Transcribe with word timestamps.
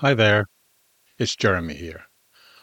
Hi 0.00 0.14
there, 0.14 0.46
it's 1.18 1.34
Jeremy 1.34 1.74
here. 1.74 2.04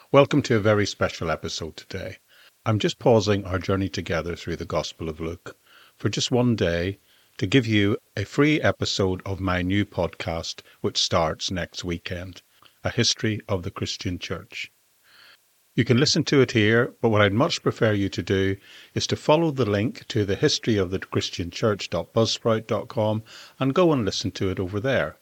Welcome 0.10 0.42
to 0.44 0.56
a 0.56 0.62
very 0.62 0.86
special 0.86 1.30
episode 1.30 1.76
today. 1.76 2.20
I'm 2.66 2.80
just 2.80 2.98
pausing 2.98 3.44
our 3.44 3.60
journey 3.60 3.90
together 3.90 4.38
through 4.38 4.56
the 4.56 4.64
Gospel 4.64 5.10
of 5.10 5.20
Luke 5.20 5.58
for 5.98 6.08
just 6.08 6.32
one 6.32 6.56
day 6.56 6.98
to 7.38 7.46
give 7.46 7.68
you 7.68 7.98
a 8.16 8.24
free 8.24 8.62
episode 8.62 9.22
of 9.26 9.42
my 9.42 9.62
new 9.62 9.84
podcast, 9.84 10.62
which 10.80 10.98
starts 10.98 11.52
next 11.52 11.84
weekend 11.84 12.42
A 12.86 12.90
History 12.90 13.42
of 13.50 13.64
the 13.64 13.72
Christian 13.72 14.18
Church. 14.18 14.72
You 15.76 15.84
can 15.84 15.98
listen 15.98 16.24
to 16.24 16.40
it 16.40 16.52
here, 16.52 16.94
but 17.02 17.10
what 17.10 17.22
I'd 17.22 17.34
much 17.34 17.62
prefer 17.62 17.92
you 17.92 18.08
to 18.08 18.24
do 18.24 18.56
is 18.94 19.06
to 19.08 19.18
follow 19.18 19.52
the 19.52 19.70
link 19.70 20.08
to 20.08 20.24
the 20.24 20.38
history 20.38 20.78
of 20.78 20.90
the 20.90 21.00
Christian 21.00 21.52
Church.buzzsprout.com 21.52 23.24
and 23.60 23.76
go 23.76 23.92
and 23.92 24.06
listen 24.06 24.32
to 24.32 24.50
it 24.52 24.58
over 24.58 24.80
there. 24.80 25.18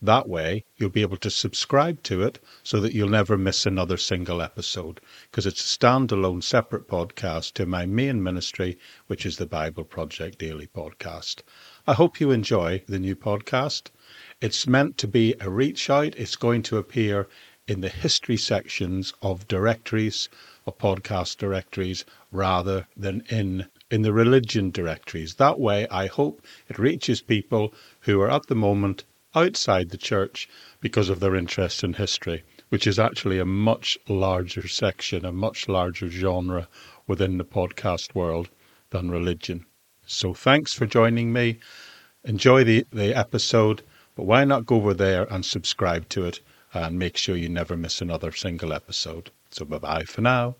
That 0.00 0.28
way, 0.28 0.64
you'll 0.76 0.90
be 0.90 1.02
able 1.02 1.16
to 1.16 1.28
subscribe 1.28 2.04
to 2.04 2.22
it 2.22 2.38
so 2.62 2.78
that 2.80 2.92
you'll 2.92 3.08
never 3.08 3.36
miss 3.36 3.66
another 3.66 3.96
single 3.96 4.40
episode, 4.40 5.00
because 5.28 5.44
it's 5.44 5.60
a 5.60 5.78
standalone 5.78 6.40
separate 6.40 6.86
podcast 6.86 7.54
to 7.54 7.66
my 7.66 7.84
main 7.84 8.22
ministry, 8.22 8.78
which 9.08 9.26
is 9.26 9.38
the 9.38 9.46
Bible 9.46 9.82
Project 9.82 10.38
Daily 10.38 10.68
podcast. 10.68 11.42
I 11.84 11.94
hope 11.94 12.20
you 12.20 12.30
enjoy 12.30 12.84
the 12.86 13.00
new 13.00 13.16
podcast. 13.16 13.90
It's 14.40 14.68
meant 14.68 14.98
to 14.98 15.08
be 15.08 15.34
a 15.40 15.50
reach 15.50 15.90
out. 15.90 16.14
It's 16.16 16.36
going 16.36 16.62
to 16.62 16.78
appear 16.78 17.26
in 17.66 17.80
the 17.80 17.88
history 17.88 18.36
sections 18.36 19.12
of 19.20 19.48
directories, 19.48 20.28
of 20.64 20.78
podcast 20.78 21.38
directories, 21.38 22.04
rather 22.30 22.86
than 22.96 23.24
in 23.30 23.66
in 23.90 24.02
the 24.02 24.12
religion 24.12 24.70
directories. 24.70 25.34
That 25.34 25.58
way, 25.58 25.88
I 25.88 26.06
hope 26.06 26.40
it 26.68 26.78
reaches 26.78 27.20
people 27.20 27.74
who 28.02 28.20
are 28.20 28.30
at 28.30 28.46
the 28.46 28.54
moment 28.54 29.02
outside 29.34 29.90
the 29.90 29.96
church 29.96 30.48
because 30.80 31.08
of 31.08 31.20
their 31.20 31.36
interest 31.36 31.84
in 31.84 31.94
history, 31.94 32.42
which 32.68 32.86
is 32.86 32.98
actually 32.98 33.38
a 33.38 33.44
much 33.44 33.98
larger 34.08 34.66
section, 34.68 35.24
a 35.24 35.32
much 35.32 35.68
larger 35.68 36.08
genre 36.08 36.68
within 37.06 37.38
the 37.38 37.44
podcast 37.44 38.14
world 38.14 38.48
than 38.90 39.10
religion. 39.10 39.66
So 40.06 40.34
thanks 40.34 40.72
for 40.72 40.86
joining 40.86 41.32
me. 41.32 41.58
Enjoy 42.24 42.64
the, 42.64 42.86
the 42.90 43.16
episode, 43.16 43.82
but 44.14 44.24
why 44.24 44.44
not 44.44 44.66
go 44.66 44.76
over 44.76 44.94
there 44.94 45.24
and 45.32 45.44
subscribe 45.44 46.08
to 46.10 46.24
it 46.24 46.40
and 46.74 46.98
make 46.98 47.16
sure 47.16 47.36
you 47.36 47.48
never 47.48 47.76
miss 47.76 48.00
another 48.00 48.32
single 48.32 48.72
episode. 48.72 49.30
So 49.50 49.64
bye 49.64 49.78
bye 49.78 50.04
for 50.04 50.20
now. 50.20 50.56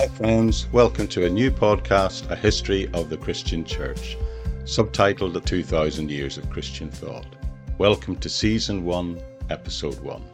Hi, 0.00 0.08
friends. 0.08 0.66
Welcome 0.72 1.08
to 1.08 1.26
a 1.26 1.28
new 1.28 1.50
podcast, 1.50 2.30
A 2.30 2.34
History 2.34 2.88
of 2.94 3.10
the 3.10 3.18
Christian 3.18 3.66
Church, 3.66 4.16
subtitled 4.64 5.34
The 5.34 5.42
2000 5.42 6.10
Years 6.10 6.38
of 6.38 6.48
Christian 6.48 6.90
Thought. 6.90 7.26
Welcome 7.76 8.16
to 8.16 8.30
Season 8.30 8.82
1, 8.86 9.20
Episode 9.50 10.00
1. 10.00 10.24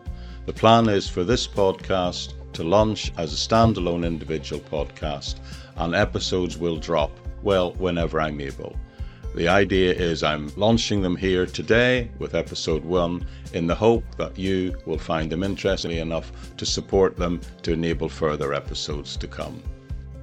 The 0.44 0.52
plan 0.52 0.88
is 0.88 1.08
for 1.08 1.24
this 1.24 1.48
podcast 1.48 2.34
to 2.52 2.62
launch 2.62 3.12
as 3.18 3.32
a 3.32 3.36
standalone 3.36 4.06
individual 4.06 4.62
podcast, 4.62 5.40
and 5.78 5.96
episodes 5.96 6.56
will 6.56 6.76
drop, 6.76 7.10
well, 7.42 7.72
whenever 7.72 8.20
I'm 8.20 8.40
able. 8.40 8.76
The 9.36 9.48
idea 9.48 9.92
is 9.92 10.22
I'm 10.22 10.50
launching 10.56 11.02
them 11.02 11.14
here 11.14 11.44
today 11.44 12.08
with 12.18 12.34
episode 12.34 12.82
one 12.82 13.26
in 13.52 13.66
the 13.66 13.74
hope 13.74 14.02
that 14.16 14.38
you 14.38 14.74
will 14.86 14.96
find 14.96 15.30
them 15.30 15.42
interesting 15.42 15.90
enough 15.90 16.32
to 16.56 16.64
support 16.64 17.18
them 17.18 17.42
to 17.60 17.74
enable 17.74 18.08
further 18.08 18.54
episodes 18.54 19.14
to 19.18 19.28
come. 19.28 19.62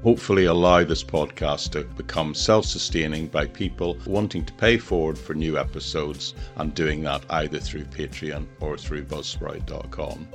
Hopefully, 0.01 0.45
allow 0.45 0.83
this 0.83 1.03
podcast 1.03 1.73
to 1.73 1.83
become 1.83 2.33
self 2.33 2.65
sustaining 2.65 3.27
by 3.27 3.45
people 3.45 3.99
wanting 4.07 4.45
to 4.45 4.53
pay 4.53 4.79
forward 4.79 5.19
for 5.19 5.35
new 5.35 5.59
episodes 5.59 6.33
and 6.55 6.73
doing 6.73 7.03
that 7.03 7.23
either 7.29 7.59
through 7.59 7.83
Patreon 7.83 8.47
or 8.61 8.79
through 8.79 9.03
Buzzsprout.com. 9.03 10.27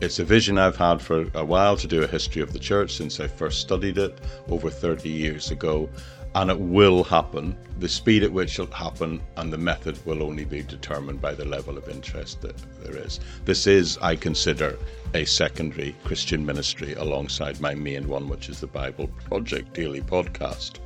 It's 0.00 0.18
a 0.20 0.24
vision 0.24 0.58
I've 0.58 0.76
had 0.76 1.02
for 1.02 1.26
a 1.34 1.44
while 1.44 1.76
to 1.78 1.88
do 1.88 2.04
a 2.04 2.06
history 2.06 2.42
of 2.42 2.52
the 2.52 2.58
church 2.58 2.94
since 2.94 3.18
I 3.18 3.26
first 3.26 3.62
studied 3.62 3.98
it 3.98 4.20
over 4.48 4.70
30 4.70 5.08
years 5.08 5.50
ago, 5.50 5.88
and 6.36 6.50
it 6.50 6.60
will 6.60 7.02
happen. 7.02 7.56
The 7.78 7.88
speed 7.88 8.22
at 8.22 8.30
which 8.30 8.58
it'll 8.58 8.72
happen 8.74 9.22
and 9.38 9.50
the 9.50 9.56
method 9.56 9.98
will 10.04 10.22
only 10.22 10.44
be 10.44 10.62
determined 10.62 11.18
by 11.18 11.32
the 11.32 11.46
level 11.46 11.78
of 11.78 11.88
interest 11.88 12.42
that 12.42 12.58
there 12.82 12.94
is. 12.94 13.20
This 13.46 13.66
is, 13.66 13.96
I 14.02 14.16
consider, 14.16 14.78
a 15.14 15.24
secondary 15.24 15.96
Christian 16.04 16.44
ministry 16.44 16.92
alongside 16.92 17.58
my 17.62 17.74
main 17.74 18.06
one, 18.06 18.28
which 18.28 18.50
is 18.50 18.60
the 18.60 18.66
Bible 18.66 19.08
Project 19.24 19.72
Daily 19.72 20.02
podcast. 20.02 20.80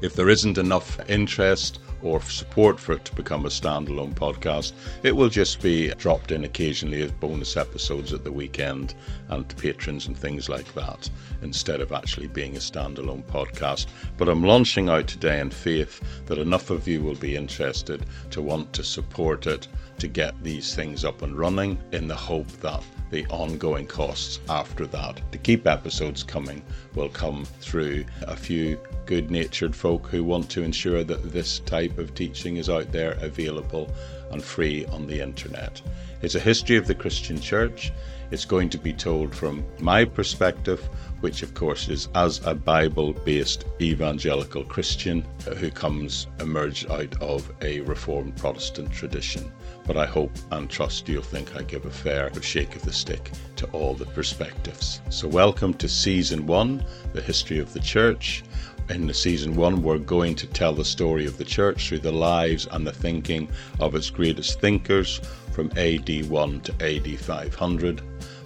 If 0.00 0.14
there 0.14 0.30
isn't 0.30 0.56
enough 0.56 0.98
interest 1.10 1.80
or 2.02 2.20
support 2.22 2.78
for 2.78 2.92
it 2.92 3.04
to 3.04 3.14
become 3.14 3.46
a 3.46 3.48
standalone 3.48 4.14
podcast. 4.14 4.72
It 5.02 5.16
will 5.16 5.28
just 5.28 5.62
be 5.62 5.88
dropped 5.94 6.32
in 6.32 6.44
occasionally 6.44 7.02
as 7.02 7.12
bonus 7.12 7.56
episodes 7.56 8.12
at 8.12 8.24
the 8.24 8.32
weekend 8.32 8.94
and 9.28 9.48
to 9.48 9.56
patrons 9.56 10.06
and 10.06 10.16
things 10.16 10.48
like 10.48 10.72
that, 10.74 11.08
instead 11.42 11.80
of 11.80 11.92
actually 11.92 12.28
being 12.28 12.56
a 12.56 12.60
standalone 12.60 13.24
podcast. 13.24 13.86
But 14.16 14.28
I'm 14.28 14.44
launching 14.44 14.88
out 14.88 15.06
today 15.06 15.40
in 15.40 15.50
faith 15.50 16.00
that 16.26 16.38
enough 16.38 16.70
of 16.70 16.88
you 16.88 17.02
will 17.02 17.14
be 17.14 17.36
interested 17.36 18.04
to 18.30 18.42
want 18.42 18.72
to 18.72 18.84
support 18.84 19.46
it 19.46 19.68
to 19.98 20.08
get 20.08 20.42
these 20.42 20.74
things 20.74 21.04
up 21.04 21.22
and 21.22 21.38
running 21.38 21.78
in 21.92 22.08
the 22.08 22.16
hope 22.16 22.48
that 22.60 22.82
the 23.12 23.26
ongoing 23.26 23.86
costs 23.86 24.40
after 24.48 24.86
that 24.86 25.20
to 25.30 25.36
keep 25.36 25.66
episodes 25.66 26.22
coming 26.22 26.62
will 26.94 27.10
come 27.10 27.44
through 27.60 28.02
a 28.22 28.34
few 28.34 28.80
good 29.04 29.30
natured 29.30 29.76
folk 29.76 30.06
who 30.06 30.24
want 30.24 30.48
to 30.48 30.62
ensure 30.62 31.04
that 31.04 31.30
this 31.30 31.58
type 31.60 31.98
of 31.98 32.14
teaching 32.14 32.56
is 32.56 32.70
out 32.70 32.90
there 32.90 33.12
available 33.20 33.94
and 34.30 34.42
free 34.42 34.86
on 34.86 35.06
the 35.06 35.20
internet. 35.20 35.82
It's 36.22 36.36
a 36.36 36.40
history 36.40 36.76
of 36.76 36.86
the 36.86 36.94
Christian 36.94 37.38
Church. 37.38 37.92
It's 38.30 38.46
going 38.46 38.70
to 38.70 38.78
be 38.78 38.94
told 38.94 39.34
from 39.34 39.62
my 39.78 40.06
perspective, 40.06 40.80
which 41.20 41.42
of 41.42 41.52
course 41.52 41.90
is 41.90 42.08
as 42.14 42.40
a 42.46 42.54
Bible 42.54 43.12
based 43.12 43.66
evangelical 43.78 44.64
Christian 44.64 45.22
who 45.58 45.70
comes 45.70 46.28
emerged 46.40 46.90
out 46.90 47.20
of 47.20 47.52
a 47.60 47.80
Reformed 47.82 48.38
Protestant 48.38 48.90
tradition 48.90 49.52
but 49.84 49.96
I 49.96 50.06
hope 50.06 50.30
and 50.50 50.70
trust 50.70 51.08
you'll 51.08 51.22
think 51.22 51.56
I 51.56 51.62
give 51.62 51.84
a 51.84 51.90
fair 51.90 52.30
shake 52.40 52.76
of 52.76 52.82
the 52.82 52.92
stick 52.92 53.30
to 53.56 53.66
all 53.66 53.94
the 53.94 54.06
perspectives. 54.06 55.00
So, 55.10 55.28
welcome 55.28 55.74
to 55.74 55.88
season 55.88 56.46
one, 56.46 56.84
the 57.12 57.20
history 57.20 57.58
of 57.58 57.72
the 57.72 57.80
church. 57.80 58.44
In 58.88 59.06
the 59.06 59.14
season 59.14 59.54
one, 59.54 59.82
we're 59.82 59.98
going 59.98 60.34
to 60.36 60.46
tell 60.46 60.72
the 60.72 60.84
story 60.84 61.26
of 61.26 61.38
the 61.38 61.44
church 61.44 61.88
through 61.88 62.00
the 62.00 62.12
lives 62.12 62.66
and 62.70 62.86
the 62.86 62.92
thinking 62.92 63.48
of 63.80 63.94
its 63.94 64.10
greatest 64.10 64.60
thinkers 64.60 65.20
from 65.52 65.70
AD 65.76 66.28
1 66.28 66.60
to 66.60 66.72
AD 66.84 67.18
500. 67.18 68.02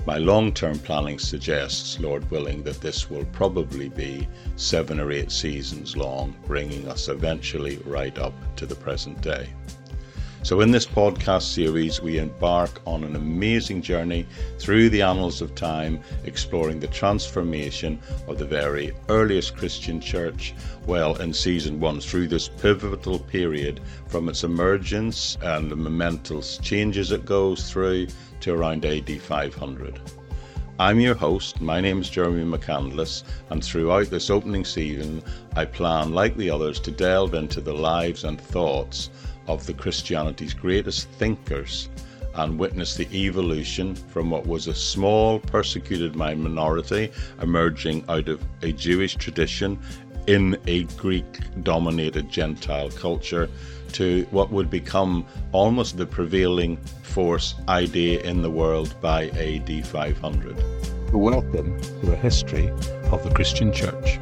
My 0.07 0.19
long 0.19 0.53
term 0.53 0.79
planning 0.79 1.19
suggests, 1.19 1.99
Lord 1.99 2.31
willing, 2.31 2.63
that 2.63 2.81
this 2.81 3.11
will 3.11 3.25
probably 3.33 3.89
be 3.89 4.29
seven 4.55 5.01
or 5.01 5.11
eight 5.11 5.33
seasons 5.33 5.97
long, 5.97 6.37
bringing 6.47 6.87
us 6.87 7.09
eventually 7.09 7.79
right 7.85 8.17
up 8.17 8.35
to 8.57 8.67
the 8.67 8.77
present 8.77 9.21
day. 9.21 9.49
So, 10.43 10.61
in 10.61 10.71
this 10.71 10.87
podcast 10.87 11.53
series, 11.53 12.01
we 12.01 12.19
embark 12.19 12.81
on 12.87 13.03
an 13.03 13.17
amazing 13.17 13.83
journey 13.83 14.27
through 14.59 14.91
the 14.91 15.03
annals 15.03 15.43
of 15.43 15.55
time, 15.57 16.01
exploring 16.25 16.79
the 16.79 16.87
transformation 16.87 17.99
of 18.29 18.39
the 18.39 18.45
very 18.45 18.93
earliest 19.09 19.57
Christian 19.57 20.01
church. 20.01 20.55
Well, 20.87 21.17
in 21.17 21.33
season 21.33 21.81
one, 21.81 22.01
through 22.01 22.29
this 22.29 22.49
pivotal 22.49 23.19
period 23.19 23.81
from 24.07 24.29
its 24.29 24.45
emergence 24.45 25.37
and 25.43 25.69
the 25.71 25.77
momentous 25.77 26.59
changes 26.59 27.11
it 27.11 27.25
goes 27.25 27.69
through 27.71 28.07
to 28.41 28.55
around 28.55 28.85
AD 28.85 29.21
500. 29.21 30.01
I'm 30.79 31.01
your 31.01 31.15
host. 31.15 31.63
My 31.63 31.81
name 31.81 32.03
is 32.03 32.11
Jeremy 32.11 32.45
McCandless, 32.45 33.23
and 33.49 33.65
throughout 33.65 34.11
this 34.11 34.29
opening 34.29 34.65
season, 34.65 35.23
I 35.57 35.65
plan, 35.65 36.13
like 36.13 36.37
the 36.37 36.51
others, 36.51 36.79
to 36.81 36.91
delve 36.91 37.33
into 37.33 37.63
the 37.63 37.73
lives 37.73 38.25
and 38.25 38.39
thoughts 38.39 39.09
of 39.49 39.67
the 39.67 39.75
Christianity's 39.75 40.55
greatest 40.55 41.09
thinkers 41.11 41.89
and 42.35 42.59
witness 42.59 42.97
the 42.97 43.09
evolution 43.13 43.95
from 43.95 44.31
what 44.31 44.47
was 44.47 44.67
a 44.67 44.75
small 44.75 45.39
persecuted 45.41 46.15
minority 46.15 47.11
emerging 47.41 48.05
out 48.09 48.29
of 48.29 48.43
a 48.63 48.73
Jewish 48.73 49.17
tradition 49.17 49.79
in 50.27 50.59
a 50.67 50.85
Greek 50.97 51.41
dominated 51.63 52.29
Gentile 52.31 52.91
culture 52.91 53.49
to 53.93 54.27
what 54.31 54.51
would 54.51 54.69
become 54.69 55.25
almost 55.53 55.97
the 55.97 56.07
prevailing 56.07 56.77
force 57.03 57.55
idea 57.69 58.21
in 58.23 58.43
the 58.43 58.51
world 58.51 58.95
by 59.01 59.29
AD 59.31 59.87
500. 59.87 61.13
Welcome 61.13 61.81
to 61.81 62.13
a 62.13 62.17
history 62.17 62.69
of 63.11 63.23
the 63.23 63.31
Christian 63.33 63.73
Church. 63.73 64.19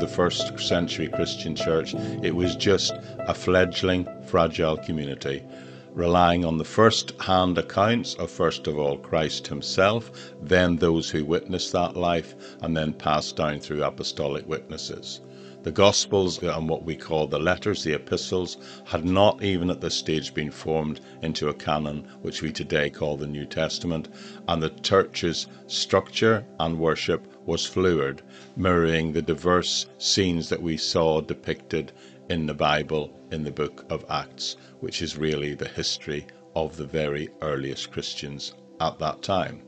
The 0.00 0.08
first 0.08 0.58
century 0.58 1.08
Christian 1.08 1.54
church, 1.54 1.94
it 2.22 2.34
was 2.34 2.56
just 2.56 2.94
a 3.18 3.34
fledgling, 3.34 4.08
fragile 4.26 4.78
community, 4.78 5.44
relying 5.92 6.42
on 6.44 6.56
the 6.56 6.64
first 6.64 7.12
hand 7.20 7.58
accounts 7.58 8.14
of 8.14 8.30
first 8.30 8.66
of 8.66 8.78
all 8.78 8.96
Christ 8.96 9.46
himself, 9.46 10.32
then 10.40 10.76
those 10.76 11.10
who 11.10 11.24
witnessed 11.24 11.72
that 11.72 11.98
life, 11.98 12.34
and 12.62 12.74
then 12.74 12.94
passed 12.94 13.36
down 13.36 13.60
through 13.60 13.84
apostolic 13.84 14.48
witnesses. 14.48 15.20
The 15.62 15.72
Gospels 15.72 16.42
and 16.42 16.66
what 16.66 16.84
we 16.84 16.96
call 16.96 17.26
the 17.26 17.38
letters, 17.38 17.84
the 17.84 17.92
epistles, 17.92 18.56
had 18.86 19.04
not 19.04 19.42
even 19.42 19.68
at 19.68 19.82
this 19.82 19.94
stage 19.94 20.32
been 20.32 20.50
formed 20.50 21.00
into 21.20 21.50
a 21.50 21.54
canon, 21.54 22.08
which 22.22 22.40
we 22.40 22.50
today 22.50 22.88
call 22.88 23.18
the 23.18 23.26
New 23.26 23.44
Testament, 23.44 24.08
and 24.48 24.62
the 24.62 24.70
church's 24.70 25.46
structure 25.66 26.46
and 26.58 26.78
worship 26.78 27.29
was 27.46 27.66
fluid, 27.66 28.22
mirroring 28.56 29.12
the 29.12 29.22
diverse 29.22 29.86
scenes 29.98 30.48
that 30.48 30.62
we 30.62 30.76
saw 30.76 31.20
depicted 31.20 31.92
in 32.28 32.46
the 32.46 32.54
Bible 32.54 33.18
in 33.30 33.44
the 33.44 33.50
book 33.50 33.84
of 33.90 34.04
Acts, 34.08 34.56
which 34.80 35.02
is 35.02 35.16
really 35.16 35.54
the 35.54 35.68
history 35.68 36.26
of 36.54 36.76
the 36.76 36.86
very 36.86 37.28
earliest 37.42 37.90
Christians 37.90 38.54
at 38.80 38.98
that 38.98 39.22
time. 39.22 39.62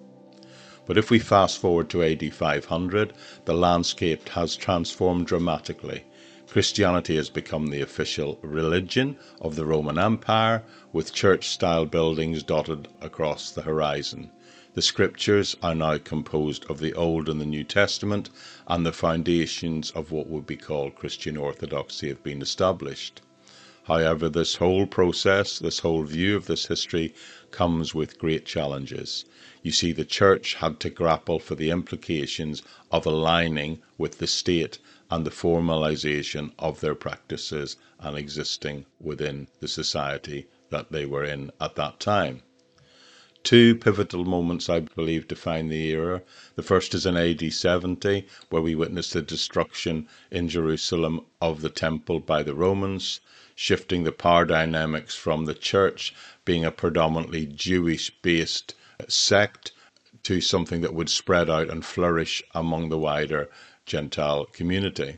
But 0.85 0.99
if 0.99 1.11
we 1.11 1.19
fast 1.19 1.59
forward 1.59 1.89
to 1.91 2.03
AD 2.03 2.35
500, 2.35 3.13
the 3.45 3.55
landscape 3.55 4.29
has 4.31 4.57
transformed 4.57 5.27
dramatically. 5.27 6.05
Christianity 6.49 7.17
has 7.17 7.31
become 7.31 7.69
the 7.69 7.81
official 7.81 8.39
religion 8.43 9.17
of 9.41 9.57
the 9.57 9.65
Roman 9.65 9.99
Empire, 9.99 10.65
with 10.93 11.13
church 11.13 11.49
style 11.49 11.87
buildings 11.87 12.43
dotted 12.43 12.89
across 13.01 13.51
the 13.51 13.63
horizon. 13.63 14.31
The 14.75 14.81
scriptures 14.81 15.55
are 15.63 15.75
now 15.75 15.99
composed 15.99 16.65
of 16.71 16.79
the 16.81 16.95
Old 16.95 17.29
and 17.29 17.39
the 17.39 17.45
New 17.45 17.63
Testament, 17.63 18.31
and 18.67 18.87
the 18.87 18.93
foundations 18.95 19.91
of 19.91 20.11
what 20.11 20.29
would 20.29 20.47
be 20.47 20.57
called 20.57 20.95
Christian 20.97 21.37
orthodoxy 21.37 22.09
have 22.09 22.23
been 22.23 22.41
established. 22.41 23.21
However, 23.83 24.31
this 24.31 24.55
whole 24.55 24.87
process, 24.87 25.59
this 25.59 25.81
whole 25.81 26.05
view 26.05 26.37
of 26.39 26.47
this 26.47 26.69
history, 26.69 27.13
comes 27.51 27.95
with 27.95 28.19
great 28.19 28.47
challenges. 28.47 29.27
You 29.63 29.73
see, 29.73 29.93
the 29.93 30.07
church 30.07 30.55
had 30.55 30.81
to 30.81 30.89
grapple 30.89 31.39
for 31.39 31.55
the 31.55 31.69
implications 31.69 32.63
of 32.91 33.05
aligning 33.05 33.83
with 33.99 34.21
the 34.21 34.27
state 34.27 34.79
and 35.11 35.27
the 35.27 35.31
formalization 35.31 36.51
of 36.59 36.81
their 36.81 36.95
practices 36.95 37.77
and 38.01 38.17
existing 38.17 38.87
within 38.99 39.49
the 39.61 39.69
society 39.69 40.47
that 40.71 40.93
they 40.93 41.05
were 41.05 41.25
in 41.25 41.51
at 41.61 41.77
that 41.77 42.01
time. 42.01 42.41
Two 43.45 43.75
pivotal 43.75 44.25
moments, 44.25 44.69
I 44.69 44.81
believe, 44.81 45.27
define 45.27 45.69
the 45.69 45.89
era. 45.89 46.23
The 46.55 46.63
first 46.63 46.95
is 46.95 47.07
in 47.07 47.17
AD 47.17 47.53
70, 47.53 48.27
where 48.51 48.63
we 48.63 48.75
witness 48.75 49.11
the 49.11 49.21
destruction 49.21 50.07
in 50.31 50.49
Jerusalem 50.49 51.27
of 51.41 51.61
the 51.61 51.69
temple 51.69 52.21
by 52.21 52.43
the 52.43 52.55
Romans 52.55 53.21
shifting 53.55 54.05
the 54.05 54.13
power 54.13 54.45
dynamics 54.45 55.15
from 55.15 55.45
the 55.45 55.55
church 55.55 56.15
being 56.45 56.65
a 56.65 56.71
predominantly 56.71 57.47
Jewish 57.47 58.11
based 58.23 58.75
sect 59.09 59.73
to 60.23 60.41
something 60.41 60.81
that 60.81 60.95
would 60.95 61.11
spread 61.11 61.51
out 61.51 61.69
and 61.69 61.85
flourish 61.85 62.43
among 62.55 62.89
the 62.89 62.99
wider 62.99 63.51
Gentile 63.87 64.45
community. 64.47 65.17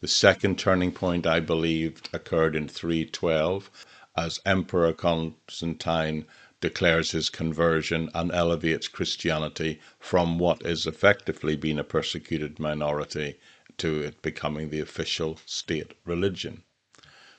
The 0.00 0.08
second 0.08 0.58
turning 0.58 0.92
point, 0.92 1.26
I 1.26 1.40
believe, 1.40 2.02
occurred 2.12 2.54
in 2.54 2.68
312 2.68 3.70
as 4.16 4.40
Emperor 4.44 4.92
Constantine 4.92 6.26
declares 6.60 7.10
his 7.10 7.28
conversion 7.28 8.08
and 8.14 8.32
elevates 8.32 8.88
Christianity 8.88 9.78
from 9.98 10.38
what 10.38 10.64
is 10.64 10.86
effectively 10.86 11.56
been 11.56 11.78
a 11.78 11.84
persecuted 11.84 12.58
minority 12.58 13.34
to 13.76 14.00
it 14.00 14.22
becoming 14.22 14.70
the 14.70 14.80
official 14.80 15.38
state 15.44 15.92
religion. 16.06 16.62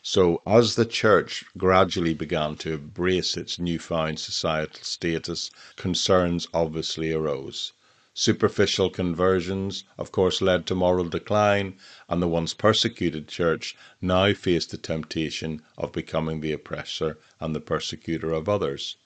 So, 0.03 0.43
as 0.45 0.75
the 0.75 0.85
church 0.85 1.43
gradually 1.57 2.13
began 2.13 2.55
to 2.57 2.73
embrace 2.73 3.35
its 3.35 3.57
newfound 3.57 4.19
societal 4.19 4.83
status, 4.83 5.49
concerns 5.75 6.47
obviously 6.53 7.11
arose. 7.11 7.73
Superficial 8.13 8.91
conversions, 8.91 9.83
of 9.97 10.11
course, 10.11 10.39
led 10.39 10.67
to 10.67 10.75
moral 10.75 11.09
decline, 11.09 11.77
and 12.07 12.21
the 12.21 12.27
once 12.27 12.53
persecuted 12.53 13.27
church 13.27 13.75
now 13.99 14.31
faced 14.33 14.69
the 14.69 14.77
temptation 14.77 15.63
of 15.77 15.91
becoming 15.91 16.41
the 16.41 16.51
oppressor 16.51 17.17
and 17.39 17.55
the 17.55 17.59
persecutor 17.59 18.31
of 18.31 18.47
others. 18.47 18.97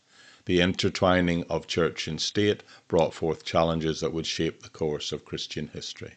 The 0.49 0.61
intertwining 0.61 1.43
of 1.43 1.67
church 1.67 2.07
and 2.07 2.19
state 2.19 2.63
brought 2.87 3.13
forth 3.13 3.45
challenges 3.45 3.99
that 3.99 4.11
would 4.13 4.25
shape 4.25 4.63
the 4.63 4.69
course 4.69 5.11
of 5.11 5.23
Christian 5.23 5.67
history. 5.67 6.13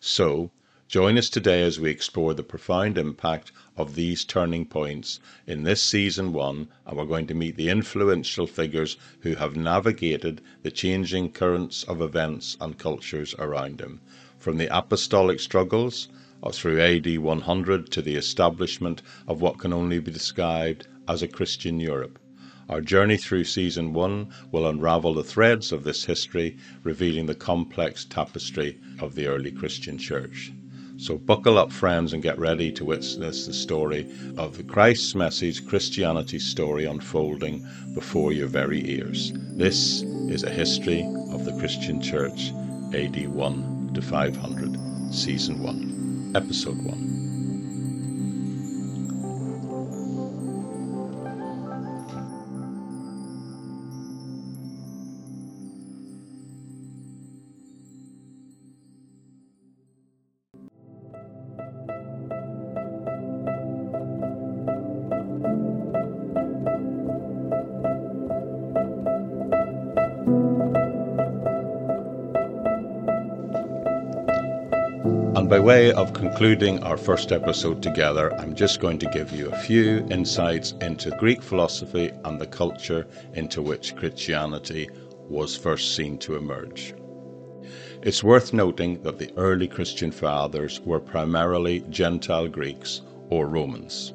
So, 0.00 0.50
Join 0.86 1.16
us 1.16 1.30
today 1.30 1.62
as 1.62 1.80
we 1.80 1.88
explore 1.88 2.34
the 2.34 2.42
profound 2.42 2.98
impact 2.98 3.50
of 3.74 3.94
these 3.94 4.26
turning 4.26 4.66
points 4.66 5.18
in 5.46 5.62
this 5.62 5.82
season 5.82 6.34
one, 6.34 6.68
and 6.84 6.98
we're 6.98 7.06
going 7.06 7.26
to 7.28 7.34
meet 7.34 7.56
the 7.56 7.70
influential 7.70 8.46
figures 8.46 8.98
who 9.20 9.36
have 9.36 9.56
navigated 9.56 10.42
the 10.62 10.70
changing 10.70 11.32
currents 11.32 11.84
of 11.84 12.02
events 12.02 12.54
and 12.60 12.76
cultures 12.76 13.34
around 13.38 13.78
them, 13.78 14.02
from 14.38 14.58
the 14.58 14.68
apostolic 14.76 15.40
struggles 15.40 16.08
of 16.42 16.54
through 16.54 16.82
AD 16.82 17.16
100 17.16 17.90
to 17.92 18.02
the 18.02 18.16
establishment 18.16 19.00
of 19.26 19.40
what 19.40 19.58
can 19.58 19.72
only 19.72 20.00
be 20.00 20.12
described 20.12 20.86
as 21.08 21.22
a 21.22 21.28
Christian 21.28 21.80
Europe. 21.80 22.18
Our 22.68 22.82
journey 22.82 23.16
through 23.16 23.44
season 23.44 23.94
one 23.94 24.28
will 24.52 24.68
unravel 24.68 25.14
the 25.14 25.24
threads 25.24 25.72
of 25.72 25.84
this 25.84 26.04
history, 26.04 26.58
revealing 26.82 27.24
the 27.24 27.34
complex 27.34 28.04
tapestry 28.04 28.78
of 29.00 29.14
the 29.14 29.26
early 29.26 29.50
Christian 29.50 29.96
church. 29.96 30.52
So 30.98 31.16
buckle 31.16 31.56
up, 31.56 31.72
friends, 31.72 32.12
and 32.12 32.22
get 32.22 32.38
ready 32.38 32.70
to 32.72 32.84
witness 32.84 33.46
the 33.46 33.54
story 33.54 34.06
of 34.36 34.58
the 34.58 34.64
Christ's 34.64 35.14
message, 35.14 35.66
Christianity's 35.66 36.44
story 36.44 36.84
unfolding 36.84 37.66
before 37.94 38.32
your 38.32 38.48
very 38.48 38.86
ears. 38.90 39.32
This 39.56 40.02
is 40.28 40.42
a 40.42 40.50
history 40.50 41.00
of 41.32 41.46
the 41.46 41.56
Christian 41.58 42.02
Church, 42.02 42.52
AD 42.92 43.28
1 43.28 43.90
to 43.94 44.02
500, 44.02 45.14
Season 45.14 45.62
1, 45.62 46.32
Episode 46.34 46.82
1. 46.84 47.17
Way 75.88 75.94
of 75.94 76.12
concluding 76.12 76.82
our 76.82 76.98
first 76.98 77.32
episode 77.32 77.82
together, 77.82 78.34
I'm 78.34 78.54
just 78.54 78.78
going 78.78 78.98
to 78.98 79.10
give 79.10 79.32
you 79.32 79.50
a 79.50 79.58
few 79.60 80.06
insights 80.10 80.72
into 80.82 81.16
Greek 81.18 81.42
philosophy 81.42 82.10
and 82.24 82.38
the 82.38 82.46
culture 82.46 83.06
into 83.32 83.62
which 83.62 83.96
Christianity 83.96 84.90
was 85.30 85.56
first 85.56 85.96
seen 85.96 86.18
to 86.18 86.36
emerge. 86.36 86.94
It's 88.02 88.22
worth 88.22 88.52
noting 88.52 89.02
that 89.02 89.18
the 89.18 89.32
early 89.38 89.66
Christian 89.66 90.10
fathers 90.10 90.80
were 90.80 91.00
primarily 91.00 91.80
Gentile 91.88 92.48
Greeks 92.48 93.00
or 93.30 93.46
Romans. 93.46 94.12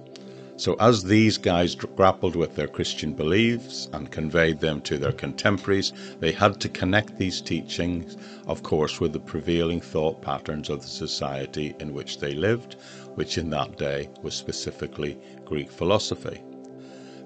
So, 0.56 0.76
as 0.80 1.04
these 1.04 1.40
guys 1.40 1.74
grappled 1.74 2.36
with 2.36 2.56
their 2.56 2.68
Christian 2.68 3.14
beliefs 3.14 3.90
and 3.92 4.12
conveyed 4.12 4.60
them 4.60 4.82
to 4.82 5.00
their 5.00 5.12
contemporaries, 5.12 5.94
they 6.20 6.32
had 6.32 6.62
to 6.62 6.70
connect 6.70 7.18
these 7.18 7.42
teachings, 7.42 8.18
of 8.46 8.62
course, 8.62 9.00
with 9.00 9.14
the 9.14 9.20
prevailing 9.20 9.82
thought 9.82 10.22
patterns 10.22 10.70
of 10.70 10.84
the 10.84 10.88
society 10.88 11.74
in 11.80 11.92
which 11.92 12.20
they 12.20 12.36
lived, 12.36 12.76
which 13.16 13.40
in 13.40 13.50
that 13.50 13.80
day 13.80 14.10
was 14.22 14.36
specifically 14.36 15.18
Greek 15.44 15.72
philosophy. 15.72 16.44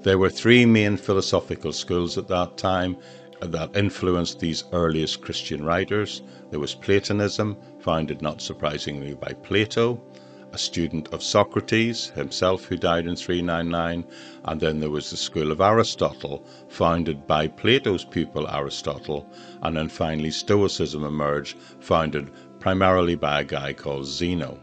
There 0.03 0.17
were 0.17 0.29
three 0.29 0.65
main 0.65 0.95
philosophical 0.95 1.73
schools 1.73 2.17
at 2.17 2.29
that 2.29 2.55
time 2.55 2.95
uh, 3.41 3.47
that 3.47 3.75
influenced 3.75 4.39
these 4.39 4.63
earliest 4.71 5.21
Christian 5.21 5.65
writers. 5.65 6.21
There 6.49 6.61
was 6.61 6.75
Platonism, 6.75 7.57
founded 7.79 8.21
not 8.21 8.41
surprisingly 8.41 9.15
by 9.15 9.33
Plato 9.33 10.01
a 10.53 10.57
student 10.57 11.13
of 11.13 11.21
Socrates 11.21 12.09
himself, 12.09 12.65
who 12.65 12.77
died 12.77 13.07
in 13.07 13.15
399, 13.15 14.05
and 14.45 14.61
then 14.61 14.79
there 14.79 14.89
was 14.89 15.09
the 15.09 15.17
school 15.17 15.51
of 15.51 15.61
Aristotle, 15.61 16.45
founded 16.69 17.27
by 17.27 17.47
Plato's 17.47 18.05
pupil 18.05 18.47
Aristotle, 18.47 19.29
and 19.61 19.77
then 19.77 19.89
finally 19.89 20.31
Stoicism 20.31 21.03
emerged, 21.03 21.57
founded 21.79 22.31
primarily 22.59 23.15
by 23.15 23.41
a 23.41 23.43
guy 23.43 23.73
called 23.73 24.05
Zeno. 24.05 24.59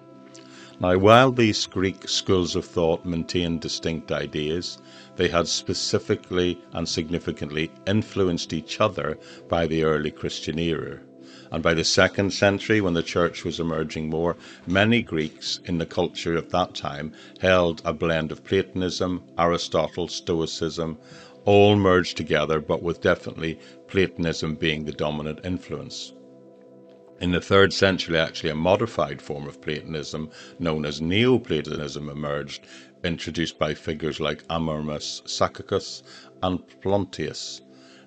Now, 0.81 0.97
while 0.99 1.31
these 1.31 1.67
Greek 1.67 2.09
schools 2.09 2.57
of 2.57 2.65
thought 2.65 3.05
maintained 3.05 3.61
distinct 3.61 4.11
ideas, 4.11 4.79
they 5.17 5.29
had 5.29 5.47
specifically 5.47 6.61
and 6.73 6.89
significantly 6.89 7.71
influenced 7.87 8.53
each 8.53 8.81
other 8.81 9.19
by 9.49 9.67
the 9.67 9.85
early 9.85 10.11
Christian 10.11 10.59
era 10.59 11.01
And 11.55 11.63
by 11.63 11.75
the 11.75 11.85
second 11.85 12.33
century, 12.33 12.81
when 12.81 12.95
the 12.95 13.03
church 13.05 13.45
was 13.45 13.61
emerging 13.61 14.11
more, 14.11 14.37
many 14.67 15.03
Greeks 15.03 15.61
in 15.67 15.79
the 15.79 15.87
culture 15.87 16.37
of 16.37 16.51
that 16.51 16.75
time 16.75 17.13
held 17.41 17.81
a 17.85 17.93
blend 17.93 18.33
of 18.33 18.43
Platonism, 18.43 19.23
Aristotle, 19.39 20.09
Stoicism, 20.09 20.99
all 21.45 21.77
merged 21.77 22.17
together, 22.17 22.59
but 22.59 22.83
with 22.83 23.01
definitely 23.01 23.61
Platonism 23.87 24.57
being 24.57 24.85
the 24.85 24.91
dominant 24.91 25.43
influence. 25.45 26.13
In 27.21 27.31
the 27.31 27.41
third 27.41 27.73
century, 27.73 28.19
actually, 28.19 28.51
a 28.51 28.57
modified 28.57 29.23
form 29.23 29.47
of 29.47 29.63
Platonism 29.63 30.31
known 30.59 30.85
as 30.85 31.01
Neoplatonism 31.01 32.09
emerged, 32.09 32.67
introduced 33.05 33.61
by 33.61 33.75
figures 33.75 34.19
like 34.19 34.43
Ammonius 34.51 35.23
Saccas 35.25 36.03
and 36.43 36.59
Plotinus. 36.81 37.61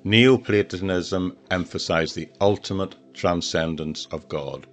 Neoplatonism 0.09 1.35
emphasized 1.51 2.15
the 2.15 2.29
ultimate 2.39 2.95
transcendence 3.13 4.07
of 4.09 4.29
God 4.29 4.65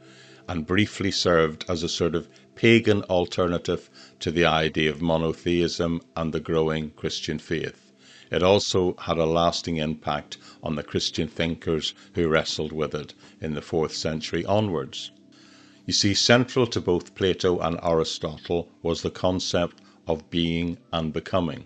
and 0.47 0.65
briefly 0.65 1.11
served 1.11 1.65
as 1.69 1.83
a 1.83 1.89
sort 1.89 2.15
of 2.15 2.29
pagan 2.55 3.03
alternative 3.11 3.91
to 4.21 4.31
the 4.31 4.45
idea 4.45 4.93
of 4.93 5.03
monotheism 5.03 6.03
and 6.15 6.33
the 6.33 6.39
growing 6.39 6.91
Christian 6.91 7.41
faith. 7.41 7.91
It 8.31 8.45
also 8.45 8.95
had 8.97 9.19
a 9.19 9.27
lasting 9.27 9.79
impact 9.79 10.39
on 10.63 10.77
the 10.77 10.85
Christian 10.85 11.27
thinkers 11.27 11.95
who 12.15 12.29
wrestled 12.29 12.71
with 12.71 12.95
it 12.95 13.13
in 13.41 13.55
the 13.55 13.61
fourth 13.61 13.93
century 13.93 14.45
onwards. 14.45 15.11
You 15.85 15.95
see, 15.95 16.15
central 16.15 16.69
to 16.69 16.81
both 16.81 17.17
Plato 17.17 17.59
and 17.59 17.81
Aristotle 17.83 18.71
was 18.83 19.03
the 19.03 19.11
concept 19.11 19.81
of 20.07 20.31
being 20.31 20.79
and 20.93 21.13
becoming. 21.13 21.65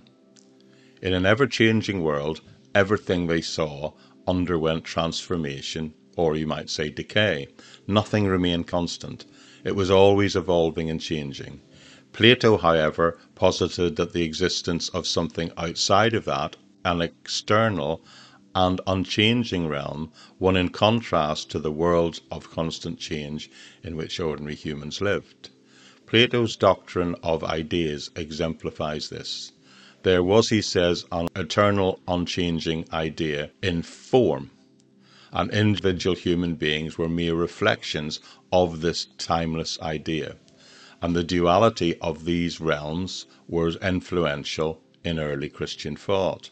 In 1.03 1.13
an 1.13 1.27
ever 1.27 1.47
changing 1.47 2.03
world, 2.03 2.41
everything 2.75 3.27
they 3.27 3.41
saw 3.41 3.93
underwent 4.27 4.85
transformation 4.85 5.95
or 6.17 6.37
you 6.37 6.47
might 6.47 6.69
say 6.69 6.91
decay. 6.91 7.47
Nothing 7.87 8.27
remained 8.27 8.67
constant. 8.67 9.25
It 9.65 9.77
was 9.77 9.91
always 9.91 10.35
evolving 10.35 10.91
and 10.91 11.01
changing. 11.01 11.61
Plato, 12.13 12.57
however, 12.57 13.19
posited 13.37 13.95
that 13.97 14.13
the 14.13 14.25
existence 14.25 14.89
of 14.89 15.07
something 15.07 15.53
outside 15.57 16.15
of 16.15 16.25
that, 16.25 16.57
an 16.85 17.01
external 17.01 18.05
and 18.55 18.81
unchanging 18.87 19.69
realm, 19.69 20.11
one 20.39 20.57
in 20.57 20.71
contrast 20.71 21.51
to 21.51 21.61
the 21.61 21.71
world 21.71 22.21
of 22.33 22.51
constant 22.51 22.99
change 22.99 23.49
in 23.85 23.95
which 23.95 24.19
ordinary 24.19 24.57
humans 24.57 25.01
lived. 25.01 25.51
Plato's 26.07 26.57
doctrine 26.57 27.15
of 27.23 27.45
ideas 27.45 28.11
exemplifies 28.17 29.09
this. 29.09 29.53
There 30.05 30.23
was, 30.23 30.51
he 30.51 30.63
says, 30.63 31.05
an 31.11 31.29
eternal, 31.35 32.01
unchanging 32.07 32.87
idea 32.93 33.51
in 33.63 33.83
form 33.83 34.51
and 35.33 35.51
individual 35.51 36.17
human 36.17 36.55
beings 36.55 36.97
were 36.97 37.09
mere 37.09 37.35
reflections 37.35 38.21
of 38.53 38.81
this 38.81 39.07
timeless 39.19 39.79
idea. 39.81 40.37
And 41.03 41.15
the 41.15 41.25
duality 41.25 41.97
of 42.01 42.25
these 42.25 42.61
realms 42.61 43.27
was 43.47 43.77
influential 43.77 44.81
in 45.05 45.19
early 45.19 45.49
Christian 45.49 45.97
thought. 45.97 46.51